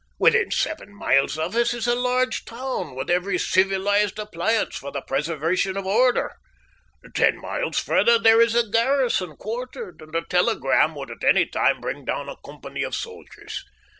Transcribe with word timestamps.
Within 0.17 0.49
seven 0.49 0.95
miles 0.95 1.37
of 1.37 1.55
us 1.55 1.75
is 1.75 1.85
a 1.85 1.93
large 1.93 2.43
town, 2.45 2.95
with 2.95 3.11
every 3.11 3.37
civilised 3.37 4.17
appliance 4.17 4.75
for 4.75 4.91
the 4.91 5.03
preservation 5.03 5.77
of 5.77 5.85
order. 5.85 6.33
Ten 7.13 7.39
miles 7.39 7.77
farther 7.77 8.17
there 8.17 8.41
is 8.41 8.55
a 8.55 8.67
garrison 8.67 9.35
quartered, 9.35 10.01
and 10.01 10.15
a 10.15 10.23
telegram 10.25 10.95
would 10.95 11.11
at 11.11 11.23
any 11.23 11.45
time 11.45 11.81
bring 11.81 12.03
down 12.03 12.29
a 12.29 12.37
company 12.43 12.81
of 12.81 12.95
soldiers. 12.95 13.63